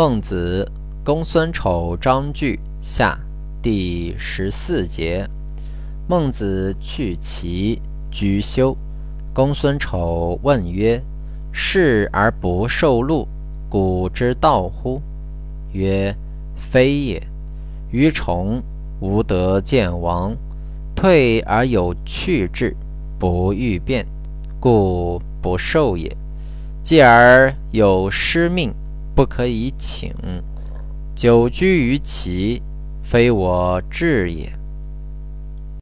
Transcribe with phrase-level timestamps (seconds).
[0.00, 0.66] 孟子·
[1.04, 3.20] 公孙丑章句下
[3.60, 5.28] 第十四节。
[6.08, 7.78] 孟子去齐
[8.10, 8.74] 居休。
[9.34, 10.98] 公孙丑问曰
[11.52, 13.28] ：“是而不受禄，
[13.68, 15.02] 古之道乎？”
[15.74, 16.16] 曰
[16.56, 17.22] ：“非也。
[17.90, 18.62] 于虫
[19.00, 20.34] 无得见王，
[20.96, 22.74] 退而有去志，
[23.18, 24.06] 不欲变，
[24.58, 26.10] 故不受也。
[26.82, 28.72] 继而有失命。”
[29.14, 30.14] 不可以请，
[31.14, 32.62] 久居于齐，
[33.02, 34.59] 非我志也。